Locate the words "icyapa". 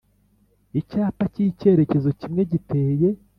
0.79-1.23